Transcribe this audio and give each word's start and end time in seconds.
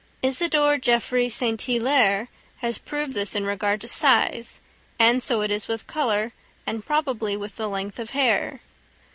Isidore 0.23 0.79
Geoffroy 0.79 1.27
St. 1.27 1.61
Hilaire 1.61 2.27
has 2.57 2.79
proved 2.79 3.13
this 3.13 3.35
in 3.35 3.45
regard 3.45 3.79
to 3.81 3.87
size, 3.87 4.59
and 4.97 5.21
so 5.21 5.41
it 5.41 5.51
is 5.51 5.67
with 5.67 5.85
colour, 5.85 6.33
and 6.65 6.83
probably 6.83 7.37
with 7.37 7.55
the 7.57 7.69
length 7.69 7.99
of 7.99 8.09
hair. 8.09 8.61